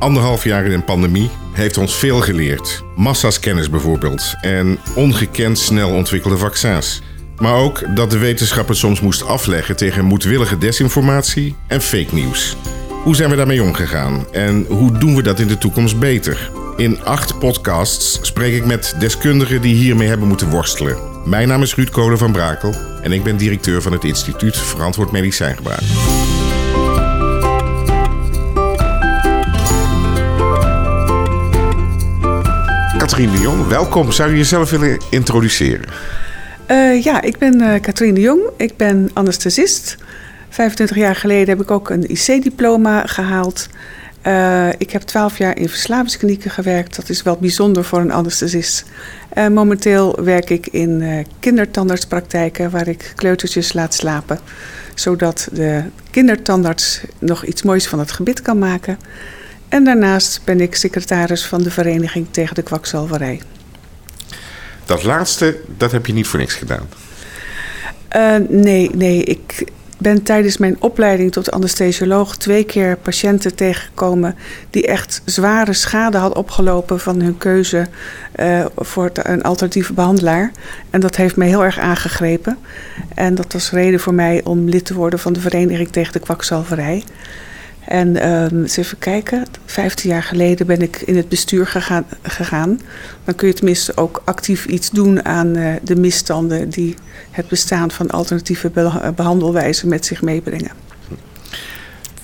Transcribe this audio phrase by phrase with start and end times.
[0.00, 2.84] Anderhalf jaar in een pandemie heeft ons veel geleerd.
[2.96, 7.02] Massa's kennis bijvoorbeeld en ongekend snel ontwikkelde vaccins.
[7.38, 12.56] Maar ook dat de wetenschap het soms moest afleggen tegen moedwillige desinformatie en fake nieuws.
[13.02, 16.50] Hoe zijn we daarmee omgegaan en hoe doen we dat in de toekomst beter?
[16.76, 20.96] In acht podcasts spreek ik met deskundigen die hiermee hebben moeten worstelen.
[21.24, 25.10] Mijn naam is Ruud Kolen van Brakel en ik ben directeur van het Instituut Verantwoord
[25.10, 25.82] Medicijngebruik.
[33.10, 34.12] Katrien de Jong, welkom.
[34.12, 35.84] Zou je jezelf willen introduceren?
[36.68, 38.50] Uh, ja, ik ben uh, de Jong.
[38.56, 39.96] Ik ben anesthesist.
[40.48, 43.68] 25 jaar geleden heb ik ook een IC-diploma gehaald.
[44.26, 46.96] Uh, ik heb 12 jaar in verslavingsklinieken gewerkt.
[46.96, 48.84] Dat is wel bijzonder voor een anesthesist.
[49.34, 54.38] momenteel werk ik in kindertandartspraktijken waar ik kleutertjes laat slapen.
[54.94, 58.98] Zodat de kindertandarts nog iets moois van het gebit kan maken.
[59.70, 63.40] En daarnaast ben ik secretaris van de Vereniging tegen de Kwakzalverij.
[64.84, 66.88] Dat laatste, dat heb je niet voor niks gedaan?
[68.16, 69.24] Uh, nee, nee.
[69.24, 69.64] Ik
[69.98, 74.34] ben tijdens mijn opleiding tot anesthesioloog twee keer patiënten tegengekomen
[74.70, 77.86] die echt zware schade hadden opgelopen van hun keuze
[78.36, 80.52] uh, voor een alternatieve behandelaar.
[80.90, 82.58] En dat heeft mij heel erg aangegrepen.
[83.14, 86.20] En dat was reden voor mij om lid te worden van de Vereniging tegen de
[86.20, 87.04] Kwakzalverij.
[87.84, 92.04] En um, eens even kijken, 15 jaar geleden ben ik in het bestuur gegaan.
[92.22, 92.80] gegaan.
[93.24, 96.94] Dan kun je tenminste ook actief iets doen aan uh, de misstanden die
[97.30, 98.70] het bestaan van alternatieve
[99.14, 100.70] behandelwijzen met zich meebrengen.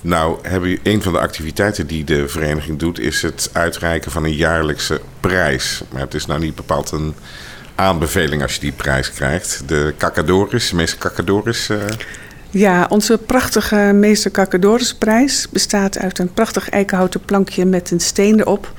[0.00, 4.34] Nou, hebben een van de activiteiten die de vereniging doet, is het uitreiken van een
[4.34, 5.82] jaarlijkse prijs.
[5.92, 7.14] Maar het is nou niet bepaald een
[7.74, 9.62] aanbeveling als je die prijs krijgt.
[9.66, 11.68] De Cacadoris, de meeste Cacadoris.
[11.68, 11.78] Uh...
[12.56, 18.72] Ja, onze prachtige Meester Cacadorisprijs bestaat uit een prachtig eikenhouten plankje met een steen erop.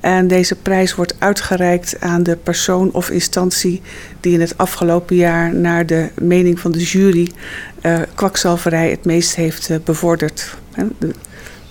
[0.00, 3.82] En deze prijs wordt uitgereikt aan de persoon of instantie
[4.20, 7.30] die in het afgelopen jaar naar de mening van de jury
[7.82, 10.56] uh, kwakzalverij het meest heeft uh, bevorderd.
[10.98, 11.14] De,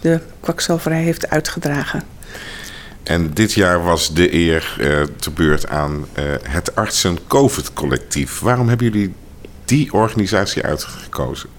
[0.01, 2.03] de kwakzalverij heeft uitgedragen.
[3.03, 6.05] En dit jaar was de eer uh, te beurt aan
[6.49, 8.39] het Artsen COVID Collectief.
[8.39, 9.13] Waarom hebben jullie
[9.73, 11.49] die organisatie uitgekozen?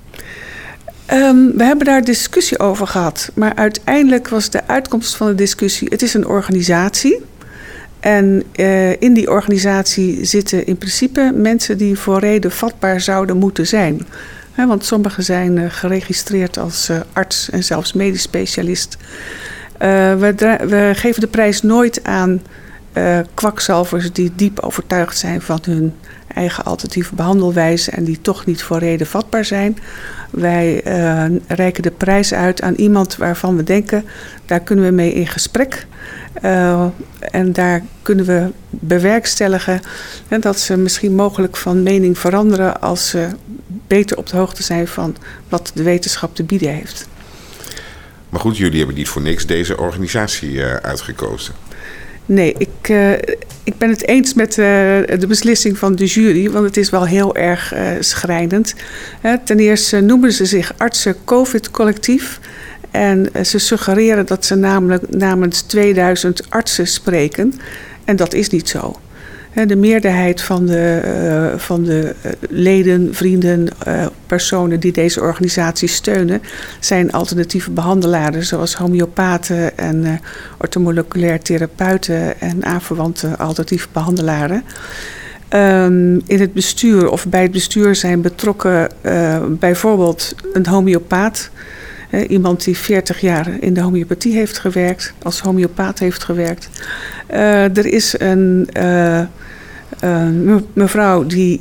[1.12, 3.30] Um, we hebben daar discussie over gehad.
[3.34, 7.22] Maar uiteindelijk was de uitkomst van de discussie: het is een organisatie.
[8.00, 13.66] En uh, in die organisatie zitten in principe mensen die voor reden vatbaar zouden moeten
[13.66, 14.06] zijn.
[14.56, 18.96] Want sommigen zijn uh, geregistreerd als uh, arts en zelfs medisch specialist.
[19.78, 20.34] We,
[20.68, 22.42] we, geven de prijs nooit aan
[23.34, 25.94] kwakzalvers die diep overtuigd zijn van hun
[26.34, 29.78] eigen alternatieve behandelwijze en die toch niet voor reden vatbaar zijn.
[30.30, 34.04] Wij uh, reiken de prijs uit aan iemand waarvan we denken,
[34.46, 35.86] daar kunnen we mee in gesprek.
[36.42, 36.86] Uh,
[37.18, 39.80] en daar kunnen we bewerkstelligen
[40.40, 43.28] dat ze misschien mogelijk van mening veranderen als ze
[43.86, 45.16] beter op de hoogte zijn van
[45.48, 47.08] wat de wetenschap te bieden heeft.
[48.28, 51.54] Maar goed, jullie hebben niet voor niks deze organisatie uitgekozen.
[52.26, 53.12] Nee, ik, uh,
[53.64, 54.56] ik ben het eens met uh,
[55.18, 58.74] de beslissing van de jury, want het is wel heel erg uh, schrijnend.
[59.44, 62.40] ten eerste noemen ze zich artsen COVID-collectief.
[62.90, 67.54] En ze suggereren dat ze namelijk namens 2000 artsen spreken.
[68.04, 68.96] En dat is niet zo.
[69.54, 71.02] De meerderheid van de,
[71.54, 76.42] uh, van de eh, leden, vrienden, uh, personen die deze organisatie steunen,
[76.80, 80.20] zijn alternatieve behandelaren, zoals homeopaten en
[81.16, 84.62] uh, therapeuten en aanverwante alternatieve behandelaren.
[85.50, 88.88] Um, in het bestuur of bij het bestuur zijn betrokken
[89.58, 91.50] bijvoorbeeld een homeopaat.
[92.28, 96.68] Iemand die 40 jaar in de homeopathie heeft gewerkt, als homeopaat heeft gewerkt.
[97.26, 99.26] er is een uh,
[100.72, 101.60] mevrouw die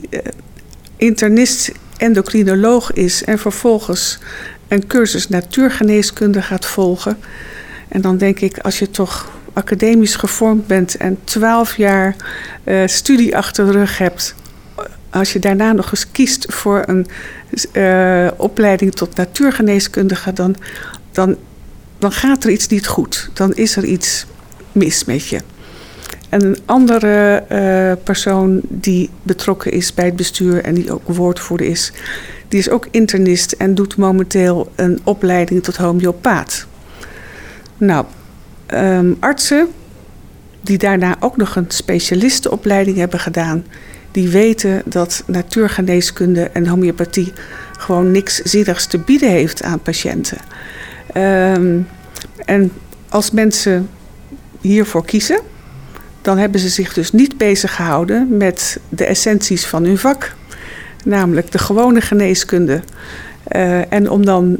[0.97, 4.19] internist endocrinoloog is en vervolgens
[4.67, 7.17] een cursus natuurgeneeskunde gaat volgen.
[7.87, 12.15] En dan denk ik, als je toch academisch gevormd bent en twaalf jaar
[12.85, 14.35] studie achter de rug hebt,
[15.13, 17.07] als je daarna nog eens kiest voor een
[17.73, 20.55] uh, opleiding tot natuurgeneeskundige, dan,
[21.11, 21.37] dan,
[21.97, 23.29] dan gaat er iets niet goed.
[23.33, 24.25] Dan is er iets
[24.71, 25.39] mis met je.
[26.29, 31.67] En een andere uh, persoon die betrokken is bij het bestuur en die ook woordvoerder
[31.67, 31.91] is,
[32.47, 36.67] die is ook internist en doet momenteel een opleiding tot homeopaat.
[37.77, 38.05] Nou,
[38.73, 39.67] um, artsen
[40.61, 43.65] die daarna ook nog een specialistenopleiding hebben gedaan,
[44.13, 47.33] die weten dat natuurgeneeskunde en homeopathie
[47.77, 50.37] gewoon niks zinnigs te bieden heeft aan patiënten.
[51.17, 51.87] Um,
[52.45, 52.71] en
[53.09, 53.89] als mensen
[54.61, 55.39] hiervoor kiezen,
[56.21, 60.35] dan hebben ze zich dus niet bezig gehouden met de essenties van hun vak,
[61.03, 62.81] namelijk de gewone geneeskunde.
[63.55, 64.57] Uh, en om dan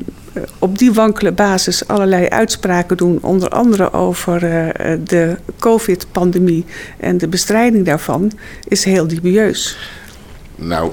[0.59, 6.65] op die wankele basis allerlei uitspraken doen, onder andere over uh, de COVID-pandemie
[6.99, 8.31] en de bestrijding daarvan,
[8.67, 9.77] is heel dubieus.
[10.55, 10.91] Nou,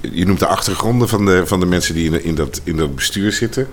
[0.00, 2.94] je noemt de achtergronden van de, van de mensen die in, in, dat, in dat
[2.94, 3.66] bestuur zitten.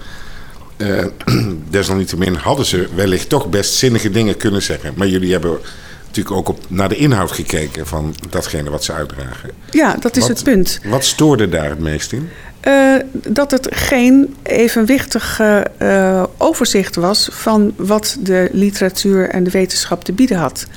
[0.78, 1.06] Uh,
[1.70, 4.94] desalniettemin hadden ze wellicht toch best zinnige dingen kunnen zeggen.
[4.96, 5.60] Maar jullie hebben
[6.06, 9.50] natuurlijk ook op, naar de inhoud gekeken van datgene wat ze uitdragen.
[9.72, 10.80] Ja, dat is wat, het punt.
[10.84, 12.30] Wat stoorde daar het meest in?
[12.68, 15.40] Uh, dat het geen evenwichtig
[15.82, 20.68] uh, overzicht was van wat de literatuur en de wetenschap te bieden had.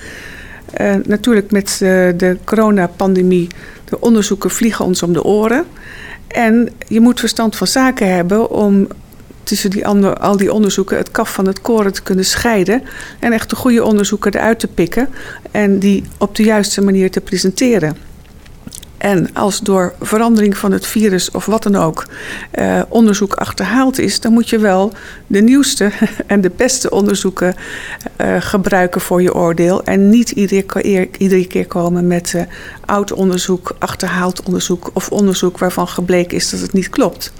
[0.80, 1.76] Uh, natuurlijk met
[2.16, 3.48] de coronapandemie,
[3.84, 5.64] de onderzoeken vliegen ons om de oren.
[6.28, 8.88] En je moet verstand van zaken hebben om
[9.42, 12.82] tussen die andere, al die onderzoeken het kaf van het koren te kunnen scheiden.
[13.18, 15.08] En echt de goede onderzoeken eruit te pikken
[15.50, 17.96] en die op de juiste manier te presenteren.
[19.02, 22.06] En als door verandering van het virus of wat dan ook
[22.50, 24.92] eh, onderzoek achterhaald is, dan moet je wel
[25.26, 25.90] de nieuwste
[26.26, 27.54] en de beste onderzoeken
[28.16, 29.84] eh, gebruiken voor je oordeel.
[29.84, 32.42] En niet iedere keer, iedere keer komen met uh,
[32.84, 37.32] oud onderzoek, achterhaald onderzoek of onderzoek waarvan gebleken is dat het niet klopt.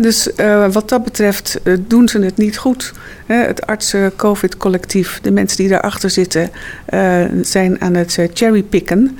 [0.00, 2.92] Dus uh, wat dat betreft uh, doen ze het niet goed.
[3.26, 6.50] het artsen-COVID-collectief, de mensen die daarachter zitten,
[6.94, 9.18] uh, zijn aan het cherrypicken.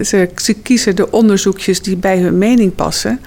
[0.00, 3.20] Ze, ze, kiezen de onderzoekjes die bij hun mening passen.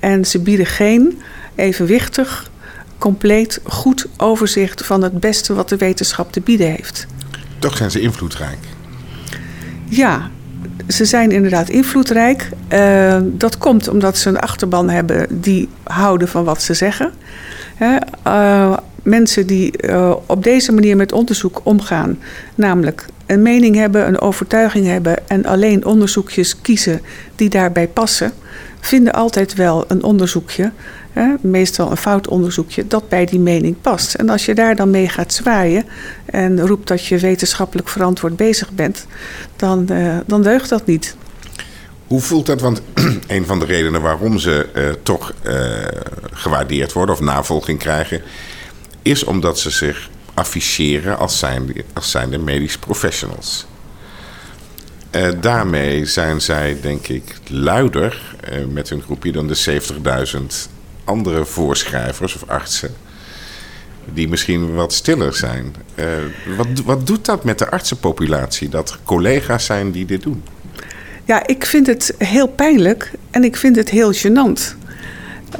[0.00, 1.20] En ze bieden geen
[1.54, 2.50] evenwichtig,
[2.98, 7.06] compleet goed overzicht van het beste wat de wetenschap te bieden heeft.
[7.58, 8.58] Toch zijn ze invloedrijk.
[9.88, 10.30] Ja,
[10.88, 12.48] ze zijn inderdaad invloedrijk.
[12.72, 17.12] Uh, dat komt omdat ze een achterban hebben die houden van wat ze zeggen.
[18.26, 22.18] Uh, mensen die uh, op deze manier met onderzoek omgaan,
[22.54, 27.00] namelijk een mening hebben, een overtuiging hebben en alleen onderzoekjes kiezen
[27.36, 28.32] die daarbij passen,
[28.80, 30.72] vinden altijd wel een onderzoekje,
[31.40, 34.14] meestal een fout onderzoekje, dat bij die mening past.
[34.14, 35.84] En als je daar dan mee gaat zwaaien
[36.24, 39.06] en roept dat je wetenschappelijk verantwoord bezig bent,
[39.56, 41.16] dan, uh, dan deugt dat niet.
[42.06, 42.60] Hoe voelt dat?
[42.60, 42.82] Want
[43.26, 45.52] een van de redenen waarom ze uh, toch uh,
[46.32, 48.22] gewaardeerd worden of navolging krijgen,
[49.02, 53.66] is omdat ze zich afficheren als zijnde, als medisch professionals.
[55.40, 58.36] Daarmee zijn zij, denk ik, luider
[58.68, 59.80] met hun groepje dan de
[60.68, 60.77] 70.000
[61.08, 62.94] andere voorschrijvers of artsen.
[64.12, 65.74] Die misschien wat stiller zijn.
[65.94, 66.04] Uh,
[66.56, 68.68] wat, wat doet dat met de artsenpopulatie?
[68.68, 70.42] Dat er collega's zijn die dit doen?
[71.24, 74.76] Ja, ik vind het heel pijnlijk en ik vind het heel gênant.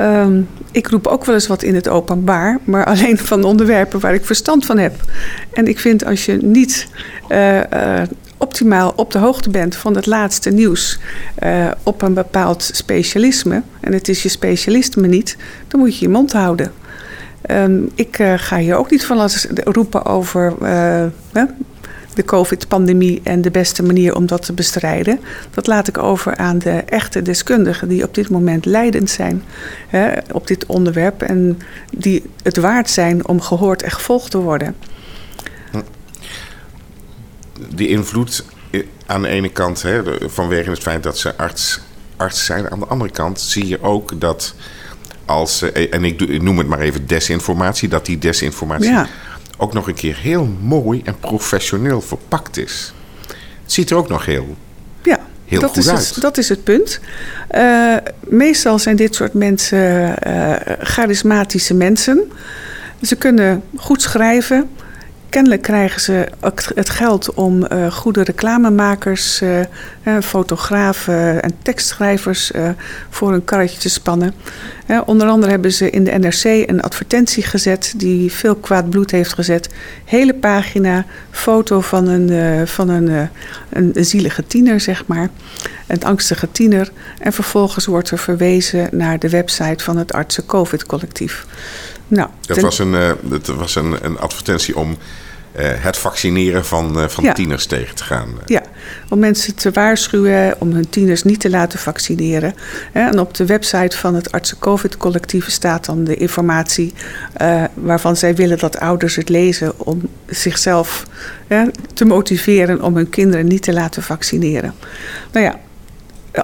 [0.00, 4.14] Um, ik roep ook wel eens wat in het openbaar, maar alleen van onderwerpen waar
[4.14, 4.94] ik verstand van heb.
[5.52, 6.88] En ik vind als je niet
[7.28, 8.02] uh, uh,
[8.38, 10.98] optimaal op de hoogte bent van het laatste nieuws
[11.44, 15.36] uh, op een bepaald specialisme, en het is je specialisme niet,
[15.68, 16.72] dan moet je je mond houden.
[17.50, 20.54] Um, ik ga hier ook niet van laten roepen over
[22.18, 25.20] de COVID-pandemie en de beste manier om dat te bestrijden.
[25.50, 29.42] Dat laat ik over aan de echte deskundigen die op dit moment leidend zijn
[29.88, 31.58] hè, op dit onderwerp en
[31.96, 34.74] die het waard zijn om gehoord en gevolgd te worden.
[37.74, 38.44] Die invloed
[39.06, 41.80] aan de ene kant, hè, vanwege het feit dat ze arts,
[42.16, 44.54] arts zijn, aan de andere kant zie je ook dat
[45.24, 49.08] als, en ik noem het maar even desinformatie, dat die desinformatie ja
[49.58, 52.92] ook nog een keer heel mooi en professioneel verpakt is.
[53.62, 54.56] Het ziet er ook nog heel,
[55.02, 56.08] ja, heel dat goed is uit.
[56.08, 57.00] Het, dat is het punt.
[57.50, 62.32] Uh, meestal zijn dit soort mensen uh, charismatische mensen.
[63.02, 64.70] Ze kunnen goed schrijven.
[65.28, 66.28] Kennelijk krijgen ze
[66.74, 69.60] het geld om uh, goede reclamemakers, uh,
[70.22, 72.50] fotografen en tekstschrijvers
[73.10, 74.34] voor een karretje te spannen.
[75.04, 79.32] onder andere hebben ze in de NRC een advertentie gezet die veel kwaad bloed heeft
[79.32, 79.68] gezet.
[80.04, 83.28] Hele pagina, foto van een, van een,
[83.70, 85.28] een zielige tiener, zeg maar.
[85.86, 86.90] Een angstige tiener.
[87.18, 91.46] En vervolgens wordt er verwezen naar de website van het artsen-COVID-collectief.
[92.08, 92.64] Nou, dat ten...
[92.64, 97.24] was, een, uh, dat was een, een advertentie om uh, het vaccineren van, uh, van
[97.24, 97.32] ja.
[97.32, 98.28] tieners tegen te gaan.
[98.46, 98.62] Ja,
[99.08, 102.54] om mensen te waarschuwen om hun tieners niet te laten vaccineren.
[102.92, 106.94] En op de website van het artsen-covid-collectief staat dan de informatie
[107.74, 111.06] waarvan zij willen dat ouders het lezen om zichzelf
[111.94, 114.74] te motiveren om hun kinderen niet te laten vaccineren.
[115.32, 115.58] Nou ja,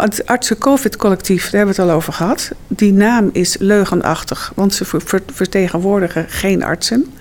[0.01, 2.51] het artsen-covid-collectief, daar hebben we het al over gehad.
[2.69, 4.85] Die naam is leugenachtig, want ze
[5.33, 7.13] vertegenwoordigen geen artsen.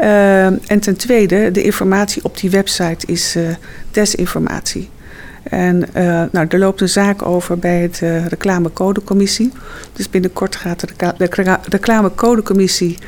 [0.00, 3.48] Uh, en ten tweede, de informatie op die website is uh,
[3.90, 4.90] desinformatie.
[5.42, 9.52] En uh, nou, er loopt een zaak over bij het uh, reclamecodecommissie.
[9.92, 12.98] Dus binnenkort gaat de, de reclamecodecommissie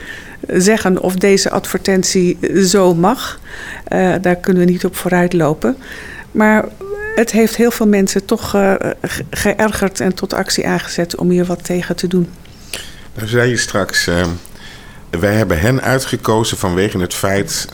[0.49, 3.40] zeggen of deze advertentie zo mag.
[4.20, 5.76] Daar kunnen we niet op vooruit lopen.
[6.30, 6.64] Maar
[7.14, 8.75] het heeft heel veel mensen toch uh,
[9.30, 12.28] geërgerd en tot actie aangezet om hier wat tegen te doen.
[13.14, 14.26] Nou zei je straks, uh,
[15.11, 17.68] wij hebben hen uitgekozen vanwege het feit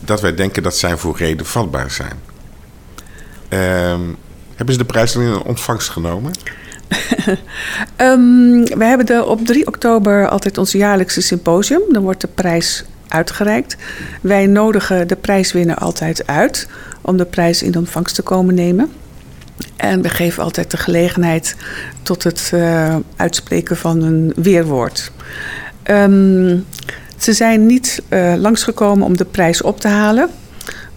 [0.00, 2.20] dat wij denken dat zij voor reden vatbaar zijn.
[3.48, 3.58] Uh,
[4.54, 6.32] hebben ze de prijs in ontvangst genomen?
[7.96, 11.82] um, we hebben de, op 3 oktober altijd ons jaarlijkse symposium.
[11.88, 13.76] Dan wordt de prijs uitgereikt.
[14.20, 16.68] Wij nodigen de prijswinner altijd uit
[17.00, 18.90] om de prijs in ontvangst te komen nemen.
[19.76, 21.56] En we geven altijd de gelegenheid
[22.02, 25.12] tot het uh, uitspreken van een weerwoord.
[25.90, 26.64] Um,
[27.16, 30.30] ze zijn niet uh, langsgekomen om de prijs op te halen.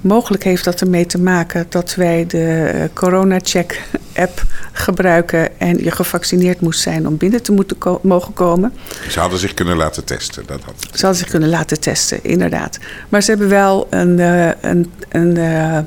[0.02, 6.62] Mogelijk heeft dat ermee te maken dat wij de uh, corona-check-app gebruiken en je gevaccineerd
[6.62, 8.74] moest zijn om binnen te moeten ko mogen komen.
[9.10, 10.44] Ze hadden zich kunnen laten testen.
[10.46, 10.74] Dat had...
[10.80, 12.80] Ze hadden zich kunnen laten testen, inderdaad.
[13.10, 15.78] Maar ze hebben wel een, uh, een, een uh,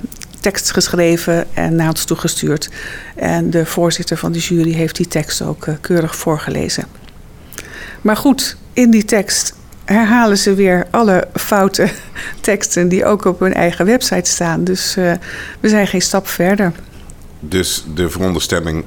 [0.40, 2.70] tekst geschreven en naar ons toegestuurd.
[3.14, 6.84] En de voorzitter van de jury heeft die tekst ook keurig voorgelezen.
[8.00, 9.54] Maar goed, in die tekst
[9.84, 11.88] herhalen ze weer alle foute
[12.40, 14.64] teksten die ook op hun eigen website staan.
[14.64, 15.12] Dus uh,
[15.60, 16.72] we zijn geen stap verder.
[17.40, 18.84] Dus de veronderstelling,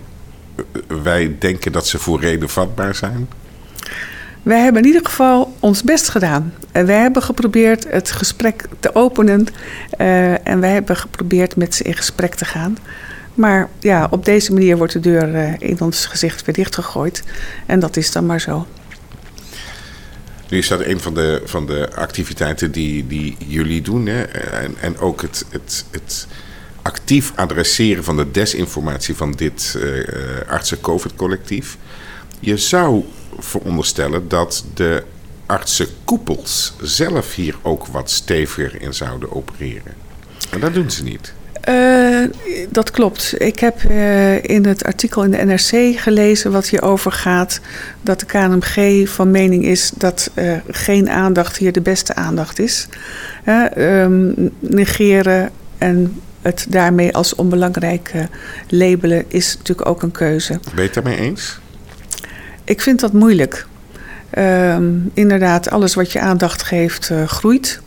[1.04, 3.28] wij denken dat ze voor reden vatbaar zijn?
[4.44, 6.54] Wij hebben in ieder geval ons best gedaan.
[6.72, 9.48] Wij hebben geprobeerd het gesprek te openen
[9.98, 12.78] uh, en wij hebben geprobeerd met ze in gesprek te gaan.
[13.34, 17.24] Maar ja, op deze manier wordt de deur uh, in ons gezicht weer dichtgegooid.
[17.66, 18.66] En dat is dan maar zo.
[20.50, 24.06] Nu is dat een van de, van de activiteiten die, die jullie doen.
[24.06, 24.22] Hè?
[24.24, 26.28] En, en ook het, het, het
[26.82, 30.08] actief adresseren van de desinformatie van dit uh,
[30.48, 31.78] artsen-COVID-collectief.
[32.40, 33.04] Je zou
[33.40, 35.04] veronderstellen dat de
[35.46, 39.94] artsenkoepels zelf hier ook wat steviger in zouden opereren.
[40.50, 41.34] En dat doen ze niet.
[41.70, 42.24] Uh,
[42.70, 43.42] dat klopt.
[43.42, 47.60] Ik heb uh, in het artikel in de NRC gelezen wat hierover gaat.
[48.02, 52.88] Dat de KNMG van mening is dat uh, geen aandacht hier de beste aandacht is.
[53.78, 58.12] Um, negeren en het daarmee als onbelangrijk
[58.70, 60.54] labelen is natuurlijk ook een keuze.
[60.54, 61.60] Ben je het daarmee eens?
[62.64, 63.68] Ik vind dat moeilijk.
[64.38, 67.82] Um, inderdaad, alles wat je aandacht geeft groeit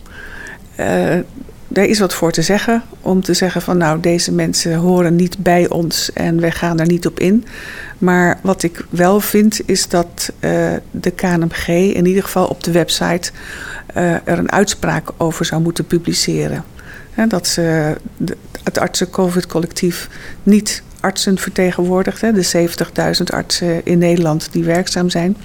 [1.72, 2.82] er is wat voor te zeggen.
[3.00, 6.86] Om te zeggen van nou, deze mensen horen niet bij ons en wij gaan er
[6.86, 7.44] niet op in.
[7.98, 10.50] Maar wat ik wel vind is dat uh,
[10.90, 13.30] de KNMG in ieder geval op de website
[13.96, 16.64] uh, er een uitspraak over zou moeten publiceren.
[17.28, 17.96] Dat ze
[18.62, 20.08] het artsen-COVID-collectief
[20.42, 22.20] niet artsen vertegenwoordigt.
[22.20, 22.68] De
[23.18, 25.36] 70.000 artsen in Nederland die werkzaam zijn.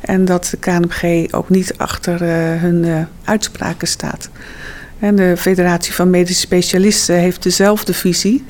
[0.00, 4.30] En dat de KNMG ook niet achter uh, hun uitspraken staat.
[5.00, 8.44] En de Federatie van Medische Specialisten heeft dezelfde visie.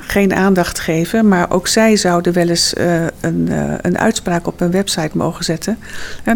[0.00, 4.58] Geen aandacht geven, maar ook zij zouden wel eens uh, een, uh, een uitspraak op
[4.58, 5.78] hun website mogen zetten.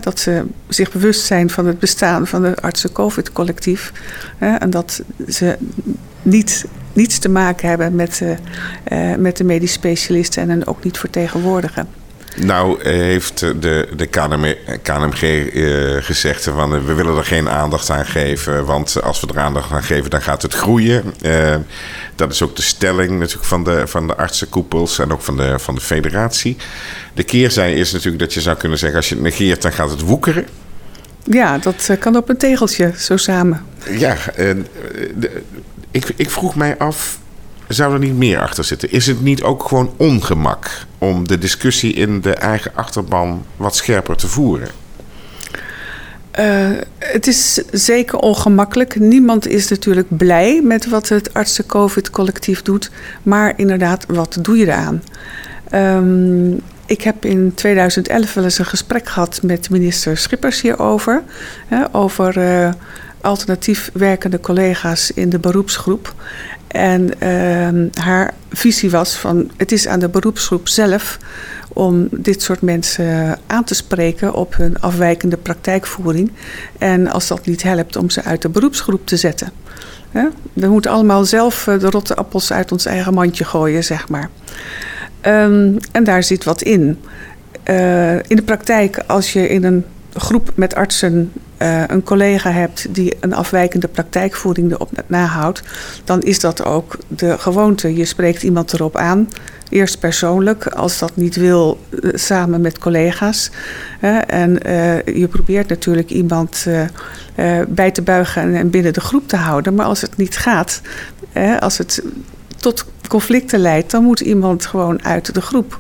[0.01, 3.93] dat ze zich bewust zijn van het bestaan van het artsen-COVID-collectief.
[4.39, 5.57] en dat ze
[6.23, 10.99] niet, niets te maken hebben met, uh, met de medische specialisten en hen ook niet
[10.99, 12.02] vertegenwoordigen.
[12.37, 17.91] Nou heeft de, de KNM, KNMG uh, gezegd van uh, we willen er geen aandacht
[17.91, 18.65] aan geven.
[18.65, 21.15] Want als we er aandacht aan geven, dan gaat het groeien.
[21.23, 21.57] Uh,
[22.15, 25.59] dat is ook de stelling natuurlijk van de, van de artsenkoepels en ook van de,
[25.59, 26.57] van de federatie.
[27.15, 29.91] De keerzij is natuurlijk dat je zou kunnen zeggen als je het negeert, dan gaat
[29.91, 30.47] het woekeren.
[31.25, 33.65] Ja, dat kan op een tegeltje, zo samen.
[33.91, 34.17] Ja,
[35.91, 37.19] ik, ik vroeg mij af,
[37.75, 38.91] zou er niet meer achter zitten?
[38.91, 44.17] Is het niet ook gewoon ongemak om de discussie in de eigen achterban wat scherper
[44.17, 44.69] te voeren?
[46.41, 49.01] Uh, het is zeker ongemakkelijk.
[49.01, 52.91] Niemand is natuurlijk blij met wat het artsen-COVID-collectief doet.
[53.23, 55.03] Maar inderdaad, wat doe je eraan?
[55.75, 61.23] Um, ik heb in 2011 wel eens een gesprek gehad met minister Schippers hierover.
[61.67, 62.73] Hè, over uh,
[63.21, 66.15] alternatief werkende collega's in de beroepsgroep.
[66.73, 71.19] En uh, haar visie was van het is aan de beroepsgroep zelf
[71.69, 76.33] om dit soort mensen aan te spreken op hun afwijkende praktijkvoering.
[76.79, 79.53] En als dat niet helpt, om ze uit de beroepsgroep te zetten.
[80.53, 84.31] We moeten allemaal zelf de rotte appels uit ons eigen mandje gooien, zeg maar.
[85.21, 86.99] Ehm, en daar zit wat in.
[87.71, 92.95] Uh, in de praktijk, als je in een groep met artsen uh, een collega hebt
[92.95, 95.63] die een afwijkende praktijkvoering erop nahoudt,
[96.05, 97.97] dan is dat ook de gewoonte.
[97.97, 99.29] Je spreekt iemand erop aan,
[99.69, 103.51] eerst persoonlijk, als dat niet wil, uh, samen met collega's.
[104.27, 104.53] en
[105.15, 106.67] je probeert natuurlijk iemand
[107.69, 109.75] bij te buigen en binnen de groep te houden.
[109.75, 110.81] Maar als het niet gaat,
[111.59, 112.03] als het
[112.57, 115.79] tot conflicten leidt, dan moet iemand gewoon uit de groep.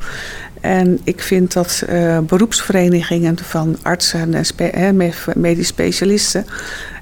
[0.62, 6.46] En ik vind dat uh, beroepsverenigingen van artsen en medisch specialisten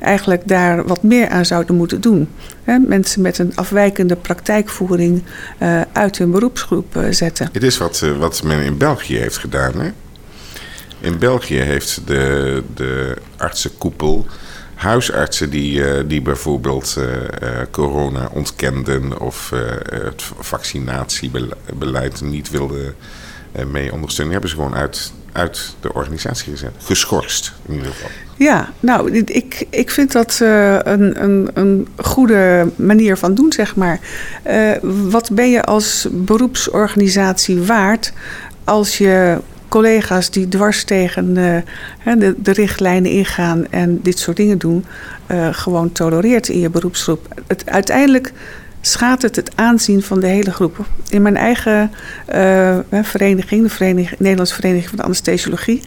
[0.00, 2.28] eigenlijk daar wat meer aan zouden moeten doen.
[2.86, 5.22] Mensen met een afwijkende praktijkvoering
[5.62, 7.48] uh, uit hun beroepsgroep uh, zetten.
[7.52, 9.80] Het is wat, wat men in België heeft gedaan.
[9.80, 9.90] Hè?
[11.00, 14.26] In België heeft de, de artsenkoepel
[14.74, 16.98] huisartsen die, die bijvoorbeeld
[17.70, 19.52] corona ontkenden of
[19.90, 22.92] het vaccinatiebeleid niet wilden eh,
[23.70, 26.72] mee ondersteunen, hebben ze gewoon uit, uit de organisatie gezet.
[26.78, 28.10] Geschorst in ieder geval.
[28.36, 33.76] Ja, nou, ik, ik vind dat uh, een, een, een goede manier van doen, zeg
[33.76, 34.00] maar.
[34.46, 34.70] Uh,
[35.10, 38.12] wat ben je als beroepsorganisatie waard
[38.64, 39.38] als je
[39.68, 44.84] collega's die dwars tegen uh, de, de, richtlijnen ingaan en dit soort dingen doen,
[45.50, 47.42] gewoon tolereert in je beroepsgroep?
[47.46, 48.32] Het, uiteindelijk
[48.80, 50.86] schaadt het het aanzien van de hele groep.
[51.08, 51.90] In mijn eigen
[52.34, 55.82] uh, vereniging, de vereniging, Nederlandse Vereniging van de Anesthesiologie,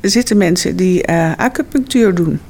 [0.00, 2.40] zitten mensen die uh, acupunctuur doen.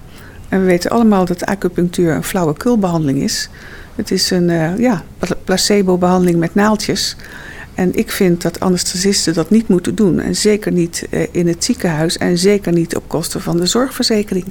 [0.49, 3.49] En we weten allemaal dat acupunctuur een flauwekulbehandeling is.
[3.95, 5.05] Het is een uh, ja,
[5.45, 7.17] placebo-behandeling met naaltjes.
[7.75, 10.21] En ik vind dat anesthesisten dat niet moeten doen.
[10.21, 14.47] En zeker niet in het ziekenhuis en zeker niet op kosten van de zorgverzekering.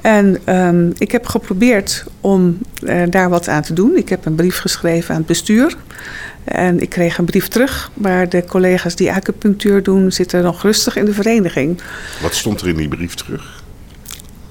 [0.00, 3.96] En um, ik heb geprobeerd om uh, daar wat aan te doen.
[3.96, 5.76] Ik heb een brief geschreven aan het bestuur.
[6.44, 7.90] En ik kreeg een brief terug.
[7.94, 11.80] Maar de collega's die acupunctuur doen, zitten nog rustig in de vereniging.
[12.22, 13.62] Wat stond er in die brief terug?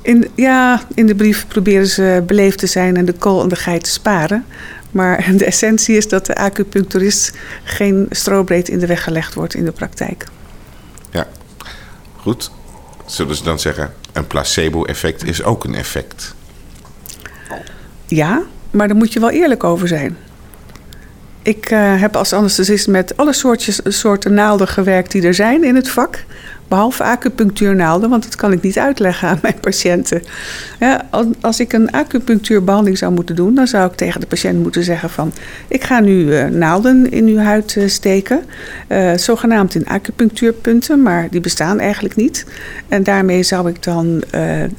[0.01, 3.55] In, ja, in de brief proberen ze beleefd te zijn en de kool en de
[3.55, 4.45] geit te sparen.
[4.91, 7.33] Maar de essentie is dat de acupuncturist
[7.63, 10.25] geen strobreed in de weg gelegd wordt in de praktijk.
[11.09, 11.27] Ja,
[12.15, 12.51] goed.
[13.05, 16.35] Zullen ze dan zeggen, een placebo-effect is ook een effect?
[18.05, 20.17] Ja, maar daar moet je wel eerlijk over zijn.
[21.41, 25.75] Ik uh, heb als anesthesist met alle soortjes, soorten naalden gewerkt die er zijn in
[25.75, 26.23] het vak.
[26.67, 30.21] Behalve acupunctuurnaalden, want dat kan ik niet uitleggen aan mijn patiënten.
[30.79, 31.09] Ja,
[31.41, 35.09] als ik een acupunctuurbehandeling zou moeten doen, dan zou ik tegen de patiënt moeten zeggen
[35.09, 35.33] van...
[35.67, 38.43] ik ga nu uh, naalden in uw huid uh, steken,
[38.87, 42.45] uh, zogenaamd in acupunctuurpunten, maar die bestaan eigenlijk niet.
[42.87, 44.23] En daarmee zou ik dan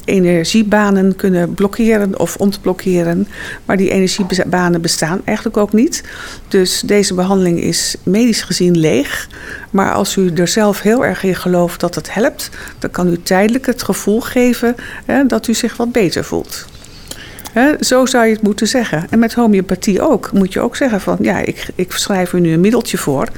[0.04, 3.28] energiebanen kunnen blokkeren of ontblokkeren.
[3.64, 6.04] Maar die energiebanen bestaan eigenlijk ook niet.
[6.48, 9.28] Dus deze behandeling is medisch gezien leeg.
[9.70, 13.22] Maar als u er zelf heel erg in gelooft dat het helpt, dan kan u
[13.22, 16.66] tijdelijk het gevoel geven hè, dat u zich wat beter voelt.
[17.80, 19.06] zo zou je het moeten zeggen.
[19.10, 20.32] En met homeopathie ook.
[20.32, 23.28] Moet je ook zeggen van ja, ik, ik schrijf u nu een middeltje voor.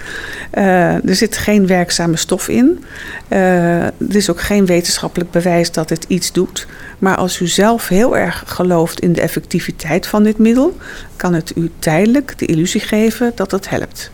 [0.54, 2.84] Uh, er zit geen werkzame stof in.
[3.28, 6.66] Uh, er is ook geen wetenschappelijk bewijs dat het iets doet.
[6.98, 10.76] Maar als u zelf heel erg gelooft in de effectiviteit van dit middel,
[11.16, 14.10] kan het u tijdelijk de illusie geven dat het helpt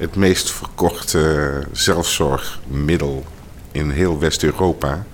[0.00, 3.24] het meest verkochte zelfzorgmiddel
[3.72, 5.06] in heel West-Europa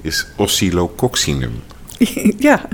[0.00, 1.62] is oscillococcinum.
[2.38, 2.68] Ja.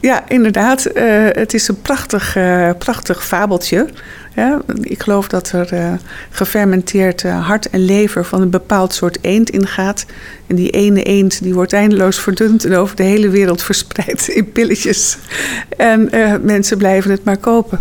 [0.00, 0.96] Ja, inderdaad.
[0.96, 3.88] Uh, het is een prachtig, uh, prachtig fabeltje.
[4.34, 5.92] Ja, ik geloof dat er uh,
[6.30, 10.06] gefermenteerd hart en lever van een bepaald soort eend ingaat.
[10.46, 14.52] En die ene eend die wordt eindeloos verdund en over de hele wereld verspreid in
[14.52, 15.18] pilletjes.
[15.76, 16.10] En
[16.42, 17.80] mensen blijven het maar kopen.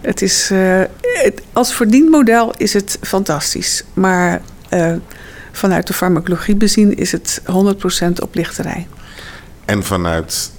[0.00, 0.52] Het is,
[1.52, 3.84] als verdienmodel is het fantastisch.
[3.94, 4.40] Maar
[5.52, 7.42] vanuit de farmacologie bezien is het
[8.06, 8.86] 100% oplichterij.
[9.64, 10.50] En vanuit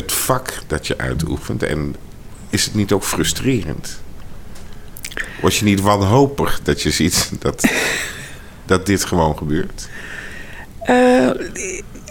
[0.00, 1.62] het vak dat je uitoefent.
[1.62, 1.94] En
[2.50, 4.00] is het niet ook frustrerend?
[5.40, 7.70] Was je niet wanhopig dat je ziet dat,
[8.64, 9.88] dat dit gewoon gebeurt?
[10.88, 11.30] Uh,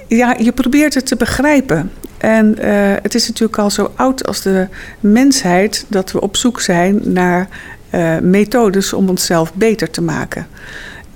[0.08, 1.92] ja, je probeert het te begrijpen.
[2.18, 4.68] En uh, het is natuurlijk al zo oud als de
[5.00, 7.48] mensheid dat we op zoek zijn naar
[7.92, 10.48] uh, methodes om onszelf beter te maken.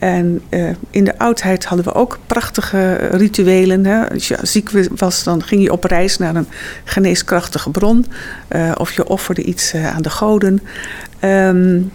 [0.04, 3.86] En uh, in de oudheid hadden we ook prachtige rituelen.
[3.86, 4.10] Hè.
[4.10, 6.48] Als je ziek was, dan ging je op reis naar een
[6.84, 8.06] geneeskrachtige bron.
[8.56, 10.62] Uh, of je offerde iets uh, aan de goden.
[11.22, 11.92] Um,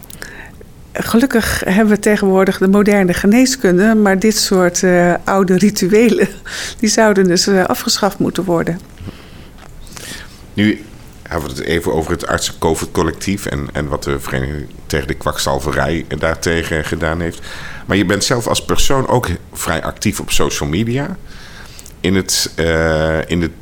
[0.92, 3.94] gelukkig hebben we tegenwoordig de moderne geneeskunde.
[3.94, 4.84] Maar dit soort
[5.24, 6.28] oude rituelen,
[6.80, 8.80] die zouden dus afgeschaft moeten worden.
[10.54, 10.84] Nu
[11.28, 16.04] hebben we het even over het artsen-COVID-collectief en, en wat de Vereniging tegen de kwakzalverij
[16.18, 17.40] daartegen gedaan heeft.
[17.86, 21.16] Maar je bent zelf als persoon ook vrij actief op social media.
[22.00, 23.52] In het, uh, in het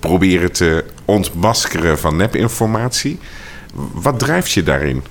[0.00, 3.18] proberen te ontmaskeren van nepinformatie.
[3.92, 5.02] Wat drijft je daarin?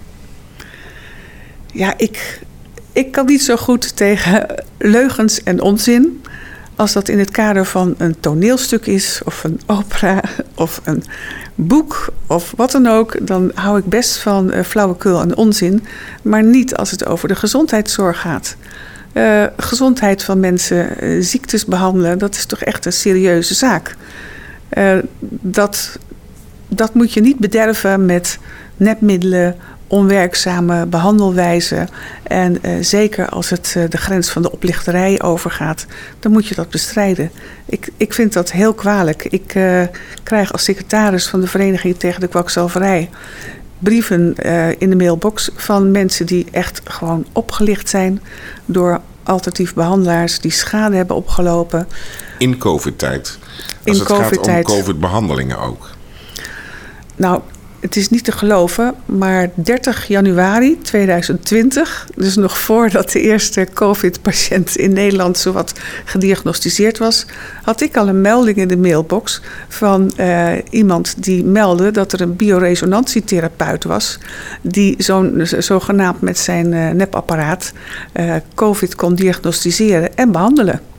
[1.73, 2.39] Ja, ik,
[2.91, 6.23] ik kan niet zo goed tegen leugens en onzin.
[6.75, 10.21] Als dat in het kader van een toneelstuk is, of een opera,
[10.55, 11.03] of een
[11.67, 15.83] boek, of wat dan ook, dan hou ik best van uh, flauwekul en onzin.
[16.21, 18.55] Maar niet als het over de gezondheidszorg gaat.
[19.13, 23.95] Uh, gezondheid van mensen, uh, ziektes behandelen, dat is toch echt een serieuze zaak.
[25.29, 25.97] dat,
[26.67, 28.39] dat moet je niet bederven met
[28.77, 29.55] nepmiddelen
[29.91, 31.87] onwerkzame behandelwijze.
[32.23, 35.85] En uh, zeker als het uh, de grens van de oplichterij overgaat,
[36.19, 37.31] dan moet je dat bestrijden.
[37.65, 39.23] Ik, ik vind dat heel kwalijk.
[39.23, 39.81] Ik uh,
[40.23, 43.09] krijg als secretaris van de Vereniging tegen de Kwakzalverij
[43.79, 44.35] brieven
[44.77, 48.21] in de mailbox van mensen die echt gewoon opgelicht zijn
[48.65, 51.87] door alternatief behandelaars die schade hebben opgelopen.
[52.37, 53.39] In COVID-tijd?
[53.39, 55.89] Als In het COVID gaat om COVID-behandelingen ook?
[57.15, 57.41] Nou,
[57.81, 64.75] het is niet te geloven, maar 30 januari 2020, dus nog voordat de eerste COVID-patiënt
[64.75, 67.25] in Nederland zowat gediagnosticeerd was,
[67.63, 72.21] had ik al een melding in de mailbox van uh, iemand die meldde dat er
[72.21, 74.19] een bioresonantietherapeut was,
[74.61, 77.73] die zo'n zogenaamd met zijn uh, nepapparaat
[78.13, 80.90] uh, COVID kon diagnosticeren en behandelen.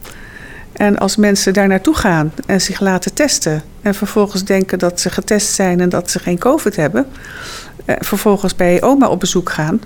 [0.83, 5.11] En als mensen daar naartoe gaan en zich laten testen en vervolgens denken dat ze
[5.11, 7.07] getest zijn en dat ze geen COVID hebben,
[7.85, 9.81] eh, vervolgens bij oma op bezoek gaan,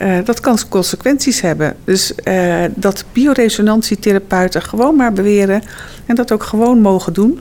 [0.00, 1.76] uh, dat kan consequenties hebben.
[1.84, 5.62] Dus uh, dat bioresonantietherapeuten gewoon maar beweren
[6.06, 7.40] en dat ook gewoon mogen doen,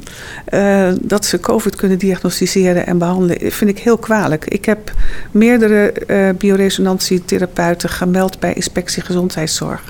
[0.54, 4.46] uh, dat ze COVID kunnen diagnosticeren en behandelen, vind ik heel kwalijk.
[4.46, 4.92] Ik heb
[5.32, 5.94] meerdere
[6.38, 9.82] bioresonantietherapeuten gemeld bij Inspectie Gezondheidszorg.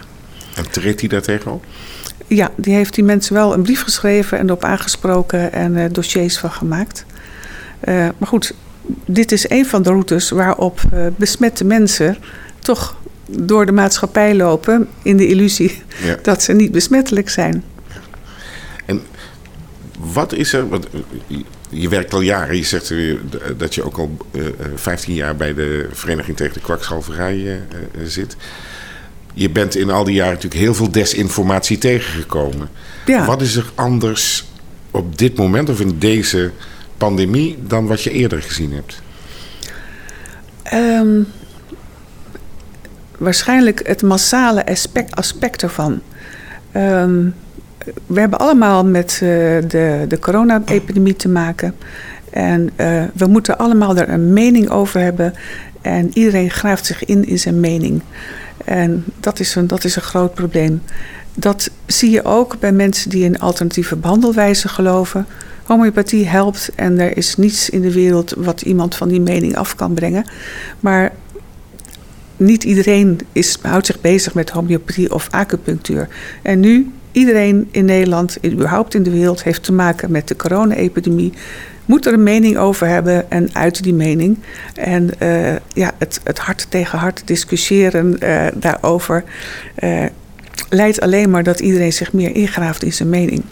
[0.56, 1.64] En treedt hij daar tegenop?
[2.28, 6.38] Ja, die heeft die mensen wel een brief geschreven en erop aangesproken en uh, dossiers
[6.38, 7.06] van gemaakt.
[7.84, 8.54] Uh, maar goed,
[9.06, 12.18] dit is een van de routes waarop uh, besmette mensen
[12.60, 16.18] toch door de maatschappij lopen in de illusie ja.
[16.24, 17.64] dat ze niet besmettelijk zijn.
[18.86, 19.02] En
[20.00, 20.88] wat is er, want
[21.70, 22.94] je werkt al jaren, je zegt
[23.58, 24.18] dat je ook al
[24.76, 27.62] 15 jaar bij de Vereniging tegen de Kwakschalverij
[28.04, 28.36] zit
[29.36, 32.70] je bent in al die jaren natuurlijk heel veel desinformatie tegengekomen.
[33.06, 33.26] Ja.
[33.26, 34.46] Wat is er anders
[34.92, 36.52] op dit moment of in deze
[36.98, 39.02] pandemie dan wat je eerder gezien hebt?
[40.74, 41.28] Um,
[43.18, 46.02] waarschijnlijk het massale aspect, aspect ervan.
[46.76, 47.36] Um,
[48.06, 49.30] we hebben allemaal met uh,
[49.68, 51.76] de, de corona-epidemie te maken.
[52.30, 55.34] En uh, we moeten allemaal er een mening over hebben.
[55.86, 58.02] En iedereen graaft zich in in zijn mening.
[58.66, 60.82] En dat is een, dat is een groot probleem.
[61.34, 65.26] Dat zie je ook bij mensen die in alternatieve behandelwijzen geloven.
[65.64, 69.76] Homeopathie helpt en er is niets in de wereld wat iemand van die mening af
[69.76, 70.26] kan brengen.
[70.80, 71.12] Maar
[72.38, 76.08] niet iedereen is, houdt zich bezig met homeopathie of acupunctuur.
[76.42, 81.34] En nu, iedereen in Nederland, überhaupt in de wereld, heeft te maken met de corona-epidemie
[81.86, 84.40] moet er een mening over hebben en uit die mening.
[84.74, 89.24] En uh, ja, het, het hart tegen hart discussiëren uh, daarover
[89.84, 90.06] uh,
[90.70, 93.44] leidt alleen maar dat iedereen zich meer ingraaft in zijn mening.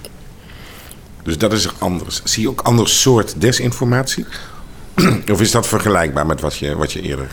[1.23, 2.21] Dus dat is er anders.
[2.23, 4.25] Zie je ook ander soort desinformatie?
[5.31, 7.27] of is dat vergelijkbaar met wat je, wat je eerder.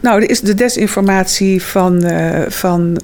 [0.00, 2.10] Nou, er is de desinformatie van,
[2.48, 2.96] van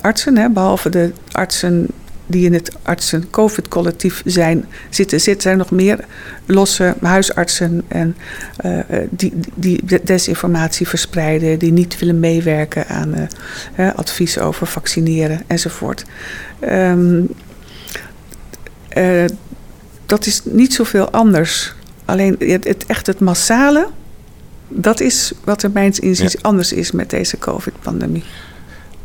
[0.00, 1.86] artsen, hè, behalve de artsen
[2.26, 6.04] die in het artsen-COVID-collectief zijn, zitten, zitten er nog meer
[6.46, 8.16] losse huisartsen en
[8.64, 13.14] uh, die, die desinformatie verspreiden, die niet willen meewerken aan
[13.78, 16.04] uh, advies over vaccineren enzovoort.
[16.70, 17.28] Um,
[18.96, 19.24] uh,
[20.06, 21.74] dat is niet zoveel anders.
[22.04, 23.88] Alleen het, het, echt het massale,
[24.68, 26.38] dat is wat er mijns inziens ja.
[26.42, 28.24] anders is met deze COVID-pandemie.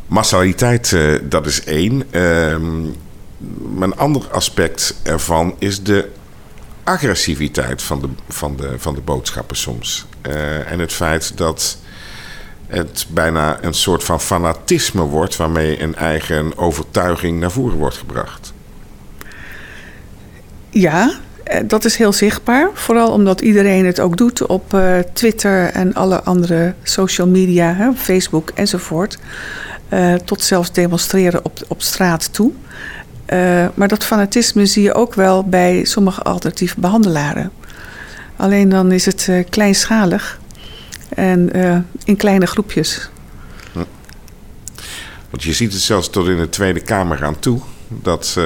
[0.06, 2.02] Massaliteit, dat is één.
[2.10, 3.11] Uh, maar
[3.80, 6.10] een ander aspect ervan is de
[6.84, 10.06] agressiviteit van de, van de, van de boodschappen soms.
[10.26, 11.78] Uh, en het feit dat
[12.66, 18.52] het bijna een soort van fanatisme wordt waarmee een eigen overtuiging naar voren wordt gebracht.
[20.70, 21.12] Ja,
[21.44, 22.70] eh, dat is heel zichtbaar.
[22.74, 27.92] Vooral omdat iedereen het ook doet op uh, Twitter en alle andere social media, hè,
[27.92, 29.18] Facebook enzovoort.
[30.24, 32.52] Tot zelfs demonstreren op, op straat toe.
[33.28, 37.52] Uh, maar dat fanatisme zie je ook wel bij sommige alternatieve behandelaren.
[38.36, 40.40] Alleen dan is het uh, kleinschalig
[41.08, 43.10] en uh, in kleine groepjes.
[45.30, 48.38] Want je ziet het zelfs tot in de Tweede Kamer aan toe dat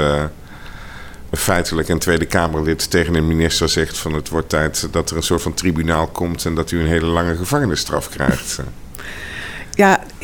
[1.32, 5.22] feitelijk een Tweede Kamerlid tegen een minister zegt: van het wordt tijd dat er een
[5.22, 8.58] soort van tribunaal komt en dat u een hele lange gevangenisstraf krijgt.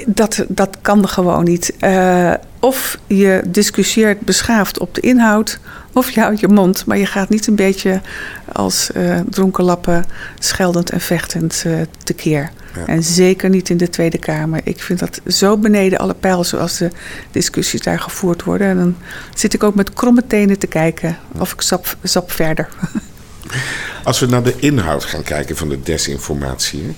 [0.06, 1.74] Dat, dat kan gewoon niet.
[1.80, 5.58] Uh, of je discussieert beschaafd op de inhoud,
[5.92, 6.86] of je houdt je mond.
[6.86, 8.00] Maar je gaat niet een beetje
[8.52, 10.04] als uh, dronkenlappen
[10.38, 12.50] scheldend en vechtend uh, tekeer.
[12.74, 12.86] Ja.
[12.86, 14.60] En zeker niet in de Tweede Kamer.
[14.64, 16.90] Ik vind dat zo beneden alle pijl zoals de
[17.30, 18.66] discussies daar gevoerd worden.
[18.66, 18.96] En dan
[19.34, 22.68] zit ik ook met kromme tenen te kijken of ik sap, sap verder.
[24.04, 26.96] Als we naar de inhoud gaan kijken van de desinformatie.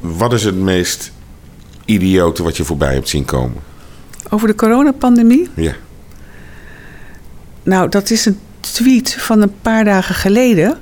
[0.00, 1.12] Wat is het meest
[1.84, 3.62] idiote wat je voorbij hebt zien komen?
[4.30, 5.48] Over de coronapandemie?
[5.54, 5.72] Ja.
[7.62, 10.78] Nou, dat is een tweet van een paar dagen geleden.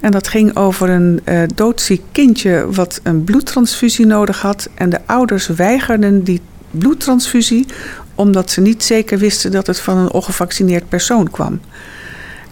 [0.00, 4.68] En dat ging over een uh, doodziek kindje wat een bloedtransfusie nodig had.
[4.74, 7.66] En de ouders weigerden die bloedtransfusie
[8.14, 11.60] omdat ze niet zeker wisten dat het van een ongevaccineerd persoon kwam.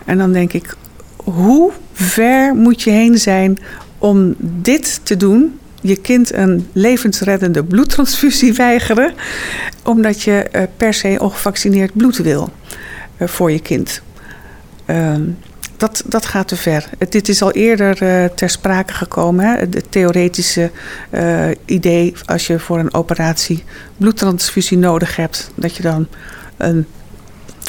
[0.05, 0.77] En dan denk ik,
[1.17, 3.59] hoe ver moet je heen zijn
[3.99, 5.59] om dit te doen?
[5.81, 9.15] Je kind een levensreddende bloedtransfusie weigeren,
[9.85, 12.53] omdat je uh, per se ongevaccineerd bloed wil
[13.19, 14.03] uh, voor je kind.
[14.85, 15.23] Ehm,
[15.77, 16.89] dat, dat gaat te ver.
[17.09, 19.59] Dit is al eerder uh, ter sprake gekomen.
[19.59, 20.71] Het theoretische
[21.65, 23.65] idee als je voor een operatie
[23.97, 26.07] bloedtransfusie nodig hebt, dat je dan
[26.57, 26.87] een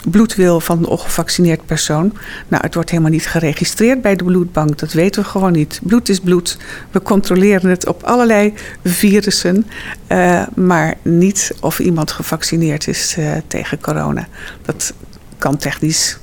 [0.10, 2.14] bloed wil van een ongevaccineerd persoon.
[2.48, 4.80] Nou, het wordt helemaal niet geregistreerd bij de bloedbank.
[4.80, 5.80] Dat weten we gewoon niet.
[5.84, 6.58] Bloed is bloed.
[6.92, 9.66] We controleren het op allerlei virussen,
[10.08, 14.28] uh, maar niet of iemand gevaccineerd is tegen corona.
[14.62, 14.94] Dat
[15.38, 16.20] kan technisch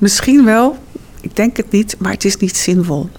[0.00, 0.78] misschien wel,
[1.20, 3.10] ik denk het niet, maar het is niet zinvol.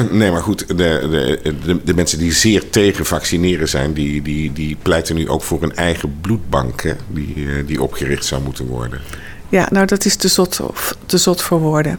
[0.10, 4.52] Nee, maar goed, de, de, de, de, mensen die zeer tegen vaccineren zijn, die, die,
[4.52, 8.66] die pleiten nu ook voor een eigen bloedbank hè, die, eh, die opgericht zou moeten
[8.66, 9.00] worden.
[9.48, 10.60] Ja, nou dat is te zot,
[11.06, 11.98] te zot voor woorden.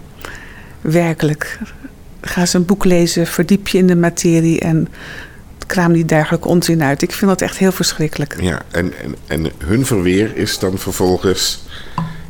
[0.81, 1.59] Werkelijk.
[2.21, 4.87] Ga eens een boek lezen, verdiep je in de materie en
[5.67, 7.01] kraam die dergelijke onzin uit.
[7.01, 8.41] Ik vind dat echt heel verschrikkelijk.
[8.41, 11.63] Ja, en, en, en hun verweer is dan vervolgens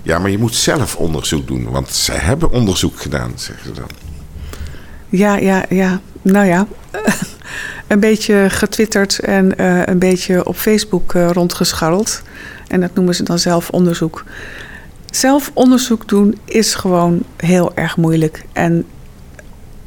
[0.03, 3.87] ja, maar je moet zelf onderzoek doen, want zij hebben onderzoek gedaan, zeggen ze dan.
[5.15, 6.01] Ja, ja, ja.
[6.21, 6.67] Nou ja,
[7.87, 12.21] een beetje getwitterd en uh, een beetje op Facebook uh, rondgescharreld.
[12.67, 14.23] En dat noemen ze dan zelf onderzoek.
[15.05, 18.45] Zelf onderzoek doen is gewoon heel erg moeilijk.
[18.53, 18.85] En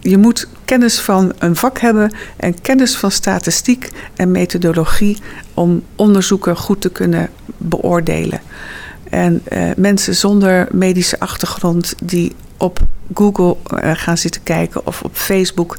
[0.00, 5.18] je moet kennis van een vak hebben en kennis van statistiek en methodologie
[5.54, 8.40] om onderzoeken goed te kunnen beoordelen.
[9.10, 12.78] En uh, mensen zonder medische achtergrond die op
[13.14, 15.78] Google uh, gaan zitten kijken of op Facebook,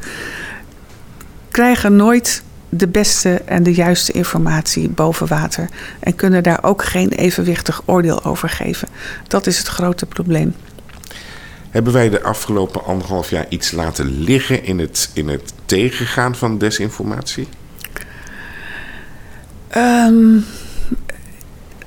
[1.52, 5.70] krijgen nooit de beste en de juiste informatie boven water.
[6.00, 8.88] En kunnen daar ook geen evenwichtig oordeel over geven.
[9.28, 10.56] Dat is het grote probleem.
[11.70, 16.58] Hebben wij de afgelopen anderhalf jaar iets laten liggen in het, in het tegengaan van
[16.58, 17.48] desinformatie?
[19.78, 20.46] Um,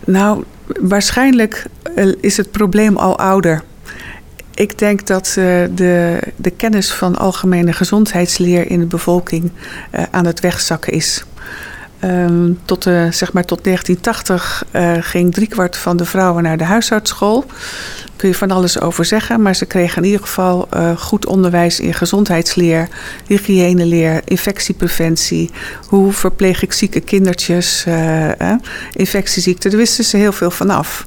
[0.04, 0.44] nou,
[0.80, 3.62] waarschijnlijk eh, is het probleem al ouder.
[4.60, 5.34] Ik denk dat uh,
[5.74, 9.50] de, de kennis van algemene gezondheidsleer in de bevolking
[9.94, 11.24] uh, aan het wegzakken is.
[12.04, 14.64] Um, tot, uh, zeg maar tot 1980
[15.00, 17.44] ging driekwart van de vrouwen naar de huisartsschool
[18.16, 19.42] kun je van alles over zeggen.
[19.42, 20.68] Maar ze kregen in ieder geval
[20.98, 22.88] goed onderwijs in gezondheidsleer,
[23.26, 25.50] hygiëneleer, infectiepreventie.
[25.86, 28.52] Hoe verpleeg ik zieke kindertjes, eh,
[28.92, 29.70] infectieziekten.
[29.70, 31.06] Daar wisten ze heel veel vanaf.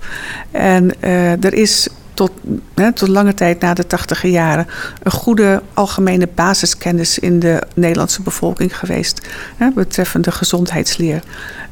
[0.51, 2.31] En uh, er is tot,
[2.73, 4.67] hè, tot lange tijd na de tachtige jaren
[5.03, 11.23] een goede algemene basiskennis in de Nederlandse bevolking geweest hè, betreffende gezondheidsleer.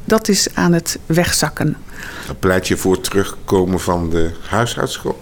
[0.04, 1.76] Dat is aan het wegzakken.
[2.38, 5.20] Pleit je voor terugkomen van de huisartsschool?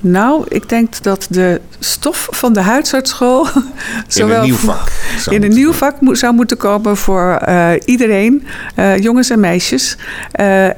[0.00, 3.46] Nou, ik denk dat de stof van de huisartsschool.
[4.14, 4.90] in een nieuw vak.
[5.30, 9.96] In een nieuw vak zou moeten komen voor uh, iedereen, uh, jongens en meisjes.
[10.40, 10.68] Uh,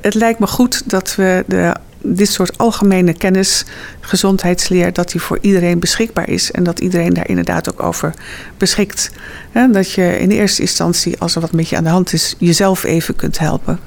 [0.00, 3.64] het lijkt me goed dat we de, dit soort algemene kennis,
[4.00, 6.50] gezondheidsleer, dat die voor iedereen beschikbaar is.
[6.50, 8.14] En dat iedereen daar inderdaad ook over
[8.56, 9.10] beschikt.
[9.52, 12.34] En dat je in eerste instantie, als er wat met je aan de hand is,
[12.38, 13.78] jezelf even kunt helpen.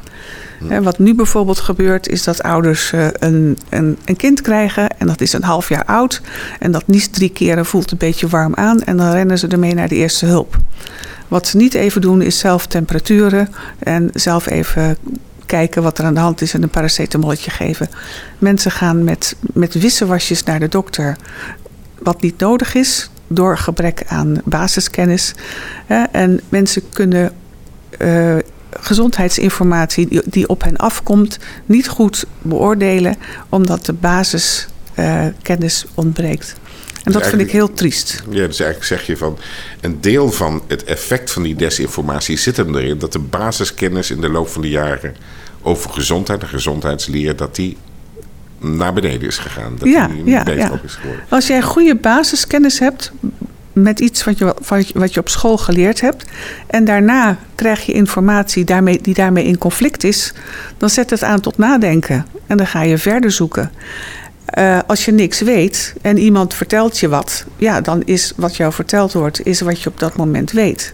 [0.70, 5.08] En wat nu bijvoorbeeld gebeurt, is dat ouders uh, een, een, een, kind krijgen en
[5.08, 6.22] dat is een half jaar oud.
[6.60, 9.74] En dat niest drie keren voelt een beetje warm aan en dan rennen ze ermee
[9.74, 10.58] naar de eerste hulp.
[11.28, 13.50] Wat ze niet even doen, is zelf temperaturen
[13.80, 14.98] en zelf even
[15.54, 17.90] kijken wat er aan de hand is en een paracetamolletje geven.
[18.38, 21.18] Mensen gaan met, met wisselwasjes naar de dokter
[22.00, 25.34] wat niet nodig is door gebrek aan basiskennis.
[26.12, 27.32] en mensen kunnen
[28.00, 28.36] uh,
[28.70, 33.16] gezondheidsinformatie die, die, op hen afkomt niet goed beoordelen,
[33.50, 36.56] omdat de basiskennis ontbreekt.
[37.04, 38.24] En dat vind ik heel triest.
[38.30, 39.38] Ja, dus eigenlijk zeg je van
[39.82, 44.22] een deel van het effect van die desinformatie zit hem erin dat de basiskennis in
[44.22, 45.16] de loop van de jaren
[45.64, 47.78] over gezondheid en gezondheidsleer, dat die
[48.60, 49.76] naar beneden is gegaan.
[49.78, 50.80] Dat ja, die ja, ja.
[50.84, 51.26] is geworden.
[51.30, 53.12] Als jij goede basiskennis hebt
[53.74, 54.56] met iets wat je,
[54.94, 56.26] wat je op school geleerd hebt.
[56.68, 60.34] En daarna krijg je informatie daarmee, die daarmee in conflict is.
[60.78, 62.26] Dan zet het aan tot nadenken.
[62.48, 63.72] En dan ga je verder zoeken.
[64.58, 68.74] Uh, als je niks weet en iemand vertelt je wat, ja, dan is wat jou
[68.74, 70.94] verteld wordt, is wat je op dat moment weet.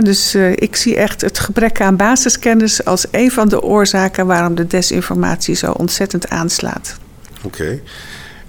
[0.00, 4.54] Dus uh, ik zie echt het gebrek aan basiskennis als een van de oorzaken waarom
[4.54, 6.96] de desinformatie zo ontzettend aanslaat.
[7.42, 7.80] Oké.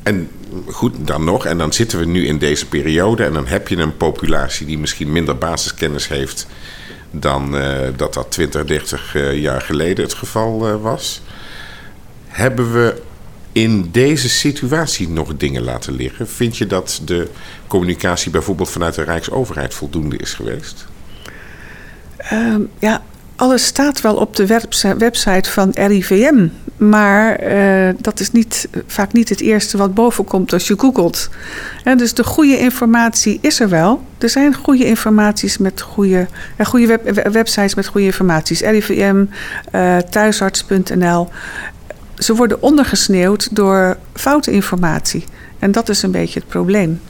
[0.04, 0.30] En
[0.66, 3.78] goed, dan nog, en dan zitten we nu in deze periode en dan heb je
[3.78, 6.48] een populatie die misschien minder basiskennis heeft
[7.12, 11.22] dan uh, dat dat 20, 30 jaar geleden het geval was.
[12.28, 13.02] Hebben we
[13.52, 16.28] in deze situatie nog dingen laten liggen?
[16.28, 17.28] Vind je dat de
[17.68, 20.88] communicatie bijvoorbeeld vanuit de Rijksoverheid voldoende is geweest?
[22.34, 23.02] Uh, ja,
[23.36, 24.46] alles staat wel op de
[24.98, 26.48] website van RIVM.
[26.78, 31.30] Maar uh, dat is niet, vaak niet het eerste wat bovenkomt als je googelt.
[31.84, 34.06] En dus de goede informatie is er wel.
[34.18, 38.62] Er zijn goede informaties met goede, uh, goede web, websites met goede informaties.
[38.62, 39.26] RIVM,
[39.72, 41.30] uh, thuisarts.nl
[42.18, 45.26] ze worden ondergesneeuwd door foute informatie.
[45.60, 47.02] En dat is een beetje het probleem.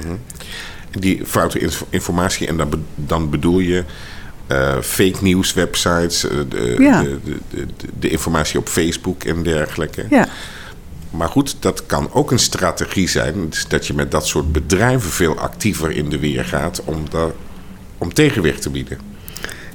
[0.00, 0.14] Mhm.
[0.90, 3.84] Die foute informatie, en dan, dan bedoel je
[4.52, 7.02] uh, fake news websites, uh, de, ja.
[7.02, 7.18] de,
[7.50, 7.66] de,
[7.98, 10.06] de, informatie op Facebook en dergelijke.
[10.10, 10.28] Ja.
[11.10, 13.48] Maar goed, dat kan ook een strategie zijn.
[13.48, 17.30] Dus dat je met dat soort bedrijven veel actiever in de weer gaat om, daar,
[17.98, 18.98] om tegenwicht te bieden.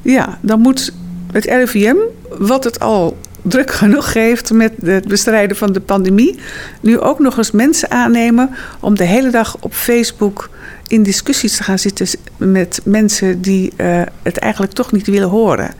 [0.01, 0.93] Ja, dan moet
[1.31, 1.95] het RIVM,
[2.29, 6.39] wat het al druk genoeg geeft met het bestrijden van de pandemie,
[6.81, 10.49] nu ook nog eens mensen aannemen om de hele dag op Facebook
[10.91, 15.73] in discussies te gaan zitten met mensen die uh, het eigenlijk toch niet willen horen.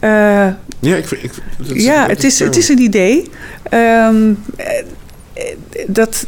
[0.00, 0.10] Uh,
[0.80, 3.30] ja, ik, ik, dat, ja het, is, het is een idee.
[3.72, 4.38] Um,
[5.86, 6.26] dat,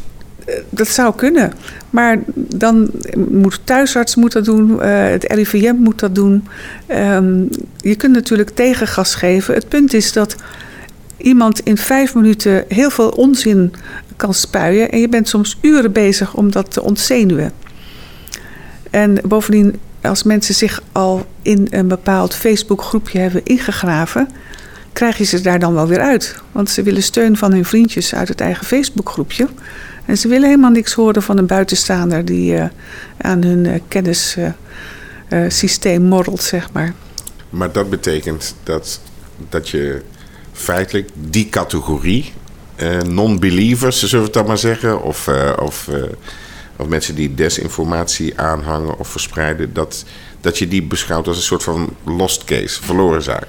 [0.71, 1.53] dat zou kunnen.
[1.91, 6.49] Maar dan moet thuisarts moet dat doen, uh, het RIVM moet dat doen.
[6.89, 9.55] Um, je kunt natuurlijk tegengas geven.
[9.55, 10.37] Het punt is dat
[11.17, 13.73] iemand in vijf minuten heel veel onzin
[14.17, 14.91] kan spuien.
[14.91, 17.53] En je bent soms uren bezig om dat te ontzenuwen.
[18.91, 24.29] En bovendien, als mensen zich al in een bepaald Facebook-groepje hebben ingegraven,
[24.93, 26.37] krijg je ze daar dan wel weer uit.
[26.53, 29.49] Want ze willen steun van hun vriendjes uit het eigen Facebook-groepje.
[30.05, 32.65] En ze willen helemaal niks horen van een buitenstaander die uh,
[33.17, 36.95] aan hun uh, kennissysteem uh, morrelt, zeg maar.
[37.51, 39.01] Maar dat betekent dat,
[39.49, 40.03] dat je
[40.53, 42.33] feitelijk die categorie,
[43.07, 45.89] non-believers, zullen we het dan maar zeggen, of, of,
[46.79, 50.05] of mensen die desinformatie aanhangen of verspreiden, dat,
[50.41, 53.47] dat je die beschouwt als een soort van lost case, verloren zaak.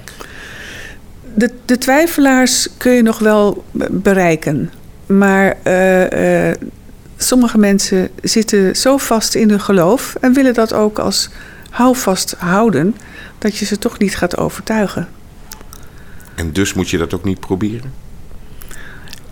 [1.34, 4.70] De, de twijfelaars kun je nog wel bereiken.
[5.06, 5.56] Maar
[7.16, 11.28] sommige mensen zitten zo vast in hun geloof en willen dat ook als
[11.70, 12.96] houvast houden,
[13.38, 15.08] dat je ze toch niet gaat overtuigen.
[16.34, 17.92] En dus moet je dat ook niet proberen?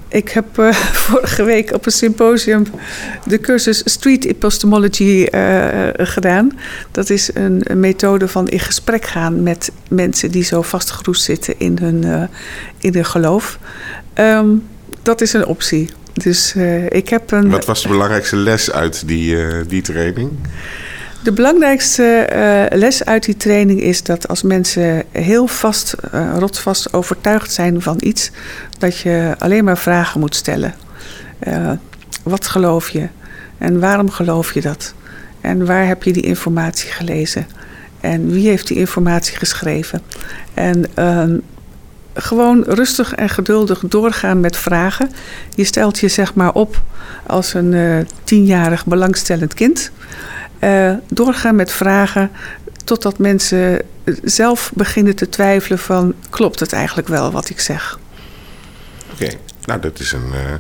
[0.09, 0.73] Ik heb uh,
[1.07, 2.67] vorige week op een symposium
[3.25, 6.59] de cursus Street Epistemology uh, gedaan.
[6.91, 11.79] Dat is een, methode van in gesprek gaan met mensen die zo vastgeroest zitten in
[11.81, 12.29] hun,
[12.79, 13.59] in hun geloof.
[14.15, 14.67] Um,
[15.03, 15.91] dat is een optie.
[16.13, 16.55] Dus
[16.89, 17.51] ik heb een.
[17.51, 20.31] Wat was de belangrijkste les uit die, die training?
[21.23, 22.29] De belangrijkste
[22.73, 27.83] uh, les uit die training is dat als mensen heel vast, uh, rotsvast overtuigd zijn
[27.83, 28.31] van iets,
[28.79, 30.75] dat je alleen maar vragen moet stellen.
[31.49, 31.71] Uh,
[32.23, 33.09] wat geloof je?
[33.59, 34.95] En waarom geloof je dat?
[35.41, 37.47] En waar heb je die informatie gelezen?
[38.01, 40.03] En wie heeft die informatie geschreven?
[40.55, 41.39] En ehm,
[42.15, 45.11] gewoon rustig en geduldig doorgaan met vragen.
[45.55, 46.83] Je stelt je zeg maar op
[47.27, 49.91] als een tienjarig belangstellend kind.
[50.61, 52.31] Uh, doorgaan met vragen
[52.85, 53.83] totdat mensen
[54.23, 57.99] zelf beginnen te twijfelen van klopt het eigenlijk wel wat ik zeg.
[59.13, 59.29] Oké,
[59.65, 60.53] nou dat is een, uh,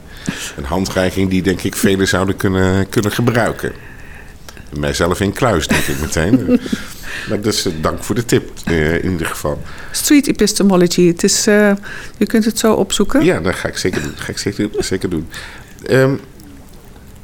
[0.56, 3.72] een handreiking die denk ik velen zouden kunnen, kunnen gebruiken.
[4.78, 6.60] Mijzelf in kluis denk ik meteen.
[7.28, 8.50] maar dus uh, dank voor de tip
[9.02, 9.62] in ieder geval.
[9.90, 13.24] Street epistemology, het is, je kunt het zo opzoeken.
[13.24, 14.12] Ja, dat ga ik zeker doen.
[14.16, 15.28] Ga ik zeker, zeker doen.
[15.90, 16.20] Um,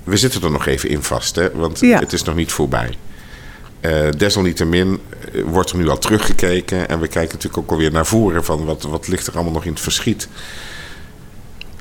[0.04, 1.50] we zitten er nog even in vast, hè?
[1.52, 1.98] want Ja.
[1.98, 2.94] het is nog niet voorbij.
[3.80, 5.00] Eh, desalniettemin
[5.32, 6.88] eh, wordt er nu al teruggekeken.
[6.88, 9.64] En we kijken natuurlijk ook alweer naar voren van wat, wat ligt er allemaal nog
[9.64, 10.28] in het verschiet.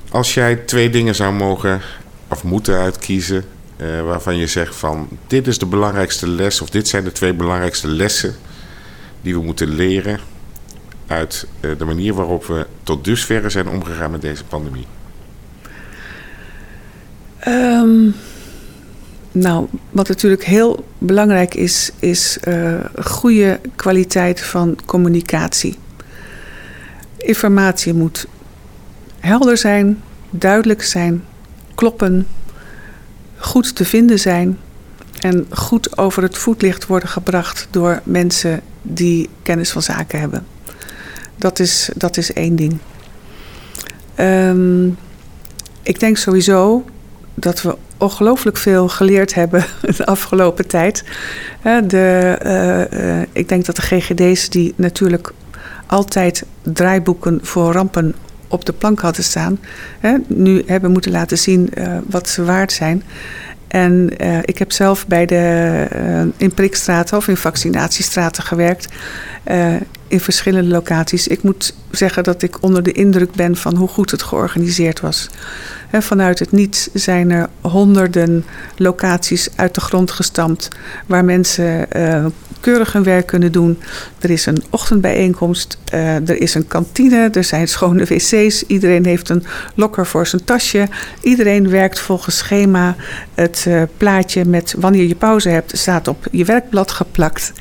[0.10, 1.82] Als jij twee dingen zou mogen
[2.28, 3.44] of moeten uitkiezen.
[3.78, 6.62] eh, waarvan je zegt van dit is de belangrijkste les.
[6.62, 8.36] Of dit zijn de twee belangrijkste lessen
[9.22, 10.20] die we moeten leren.
[11.08, 11.48] Uit
[11.78, 14.86] de manier waarop we tot dusverre zijn omgegaan met deze pandemie.
[17.84, 18.10] Ehm,
[19.32, 25.78] nou, wat natuurlijk heel belangrijk is, is eh, goede kwaliteit van communicatie.
[27.18, 28.28] Informatie moet
[29.20, 31.24] helder zijn, duidelijk zijn,
[31.76, 32.28] kloppen,
[33.38, 34.58] goed te vinden zijn
[35.20, 40.46] en goed over het voetlicht worden gebracht door mensen die kennis van zaken hebben.
[41.36, 42.78] Dat is, dat is één ding.
[44.16, 44.88] Ehm,
[45.82, 46.86] ik denk sowieso
[47.36, 49.66] dat we ongelooflijk veel geleerd hebben
[49.98, 51.04] de afgelopen tijd.
[51.88, 55.34] De, eh, eh, ik denk dat de GGD's die natuurlijk
[55.86, 58.16] altijd draaiboeken voor rampen
[58.48, 59.60] op de plank hadden staan,
[60.00, 63.04] hè, nu hebben moeten laten zien eh, wat ze waard zijn.
[63.68, 64.10] En
[64.42, 68.88] ik heb zelf bij de, in prikstraten of in vaccinatiestraten gewerkt.
[70.14, 71.28] In verschillende locaties.
[71.28, 75.30] Ik moet zeggen dat ik onder de indruk ben van hoe goed het georganiseerd was.
[75.92, 78.46] Vanuit het niets zijn er honderden
[78.78, 80.68] locaties uit de grond gestampt.
[81.06, 82.26] waar mensen eh,
[82.64, 83.80] keurig hun werk kunnen doen.
[84.20, 88.64] Er is een ochtendbijeenkomst, eh, er is een kantine, er zijn schone wc's.
[88.68, 89.44] Iedereen heeft een
[89.76, 90.88] lokker voor zijn tasje.
[91.22, 92.96] Iedereen werkt volgens schema.
[93.34, 97.52] Het eh, plaatje met wanneer je pauze hebt staat op je werkblad geplakt.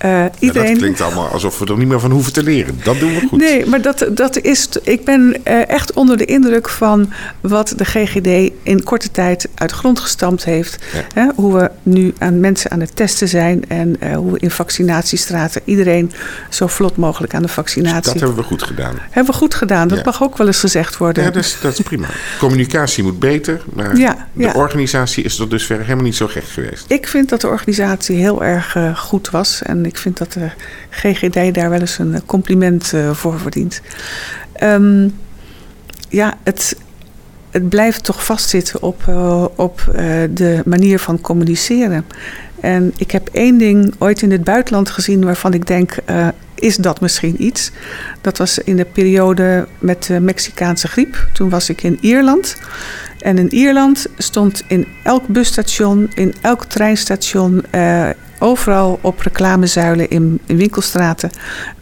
[0.00, 0.68] Ja, iedereen...
[0.70, 2.80] dat klinkt allemaal alsof we er niet meer van hoeven te leren.
[2.84, 3.38] Dat doen we goed.
[3.38, 4.68] Nee, maar dat, dat is.
[4.82, 9.72] Ik ben eh, echt onder de indruk van wat de GGD in korte tijd uit
[9.72, 10.84] grond gestampt heeft.
[10.92, 11.00] Ja.
[11.14, 14.50] Hè, hoe we nu aan mensen aan het testen zijn en eh, hoe we in
[14.50, 16.12] vaccinatiestraten iedereen
[16.50, 18.12] zo vlot mogelijk aan de vaccinatie.
[18.12, 18.94] Dat hebben we goed gedaan.
[19.10, 19.88] Hebben we goed gedaan.
[19.88, 20.04] Dat Ja.
[20.04, 21.24] mag ook wel eens gezegd worden.
[21.24, 22.06] Ja, dat is, dat is prima.
[22.38, 26.84] Communicatie moet beter, maar Ja, de organisatie is tot dusver helemaal niet zo gek geweest.
[26.88, 29.62] Ik vind dat de organisatie heel erg eh, goed was.
[29.62, 30.48] En ik vind dat de
[30.90, 33.80] GGD daar wel eens een eh, compliment eh, voor verdient.
[34.52, 35.08] Ehm,
[36.08, 36.76] ja, het,
[37.50, 39.82] het blijft toch vastzitten op, eh, op
[40.30, 42.04] de manier van communiceren.
[42.60, 45.96] En ik heb één ding ooit in het buitenland gezien waarvan ik denk,
[46.54, 47.70] is dat misschien iets?
[48.20, 51.28] Dat was in de periode met de Mexicaanse griep.
[51.32, 52.56] Toen was ik in Ierland.
[53.20, 57.64] En in Ierland stond in elk busstation, in elk treinstation,
[58.38, 61.30] overal op reclamezuilen in, in winkelstraten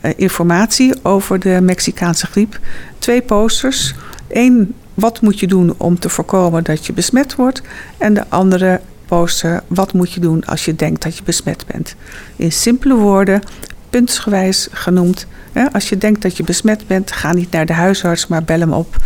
[0.01, 2.59] eh, informatie over de Mexicaanse griep.
[2.99, 3.95] Twee posters.
[4.29, 7.63] Eén, wat moet je doen om te voorkomen dat je besmet wordt?
[7.99, 11.95] En de andere poster, wat moet je doen als je denkt dat je besmet bent?
[12.37, 13.43] In simpele woorden,
[13.91, 15.27] puntsgewijs genoemd.
[15.53, 18.61] Hè, als je denkt dat je besmet bent, ga niet naar de huisarts, maar bel
[18.61, 18.97] hem op,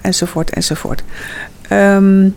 [0.00, 1.02] enzovoort, enzovoort.
[1.68, 2.28] Ehm,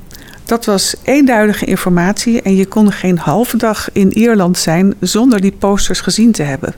[0.45, 5.51] dat was eenduidige informatie en je kon geen halve dag in Ierland zijn zonder die
[5.51, 6.73] posters gezien te hebben.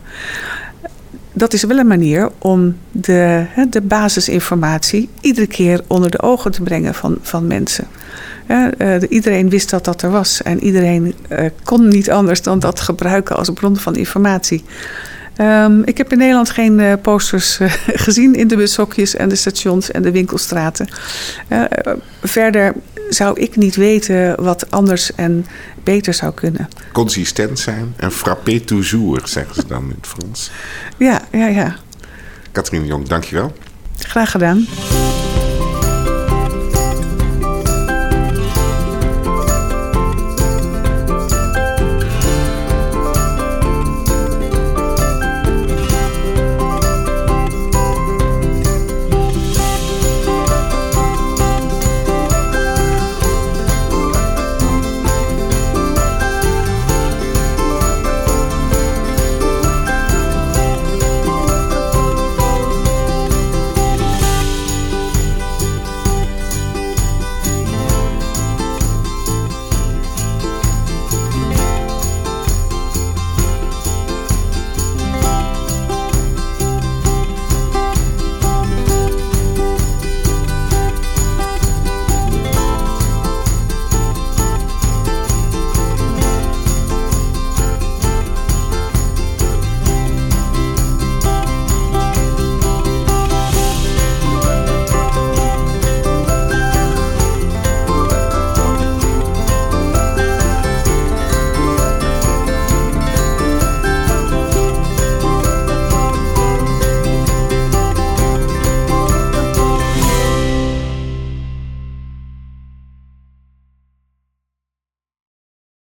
[1.34, 6.61] Dat is wel een manier om de, de basisinformatie iedere keer onder de ogen te
[6.61, 7.88] brengen van, van mensen.
[8.47, 12.59] Eh, de- iedereen wist dat dat er was en iedereen eh, kon niet anders dan
[12.59, 14.63] dat gebruiken als bron van informatie.
[15.36, 17.59] Ehm, ik heb in Nederland geen eh, posters
[18.05, 20.88] gezien in de bushokjes en de stations en de winkelstraten.
[22.24, 22.74] Verder
[23.10, 25.45] zou ik niet weten wat anders en
[25.84, 26.70] beter zou kunnen.
[26.91, 30.51] Consistent zijn en frappé toujours, zeggen ze dan in het Frans.
[30.97, 31.76] Ja, ja, ja.
[32.51, 33.53] Katrien Jong, dankjewel.
[33.97, 34.68] Graag gedaan.